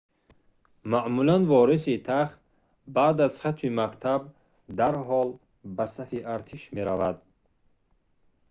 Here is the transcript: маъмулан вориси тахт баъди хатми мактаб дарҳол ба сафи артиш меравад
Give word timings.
маъмулан 0.91 1.43
вориси 1.49 1.95
тахт 2.05 2.37
баъди 2.95 3.25
хатми 3.41 3.69
мактаб 3.79 4.21
дарҳол 4.79 5.29
ба 5.75 5.85
сафи 5.95 6.19
артиш 6.35 6.63
меравад 6.75 7.17